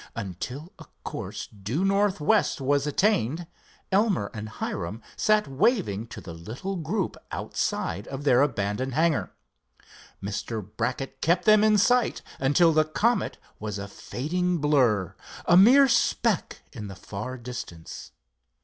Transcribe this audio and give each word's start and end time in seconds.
Until 0.15 0.73
a 0.79 0.87
course 1.03 1.45
due 1.45 1.85
northwest 1.85 2.59
was 2.59 2.87
attained, 2.87 3.45
Elmer 3.91 4.31
and 4.33 4.49
Hiram 4.49 4.99
sat 5.15 5.47
waving 5.47 6.07
to 6.07 6.19
the 6.19 6.33
little 6.33 6.75
group 6.75 7.15
outside 7.31 8.07
of 8.07 8.23
their 8.23 8.41
abandoned 8.41 8.95
hangar. 8.95 9.31
Mr. 10.19 10.67
Brackett 10.75 11.21
kept 11.21 11.45
them 11.45 11.63
in 11.63 11.77
sight 11.77 12.23
until 12.39 12.73
the 12.73 12.83
Comet 12.85 13.37
was 13.59 13.77
a 13.77 13.87
fading 13.87 14.57
blur, 14.57 15.15
a 15.45 15.55
mere 15.55 15.87
speck 15.87 16.63
in 16.73 16.87
the 16.87 16.95
far 16.95 17.37
distance. 17.37 18.11